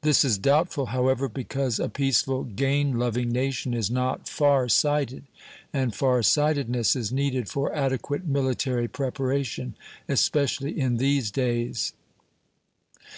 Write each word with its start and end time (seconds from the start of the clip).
This 0.00 0.24
is 0.24 0.38
doubtful, 0.38 0.86
however, 0.96 1.28
because 1.28 1.78
a 1.78 1.90
peaceful, 1.90 2.42
gain 2.44 2.98
loving 2.98 3.28
nation 3.30 3.74
is 3.74 3.90
not 3.90 4.26
far 4.26 4.66
sighted, 4.66 5.24
and 5.74 5.94
far 5.94 6.22
sightedness 6.22 6.96
is 6.96 7.12
needed 7.12 7.50
for 7.50 7.70
adequate 7.74 8.24
military 8.26 8.88
preparation, 8.88 9.74
especially 10.08 10.80
in 10.80 10.96
these 10.96 11.30
days. 11.30 11.92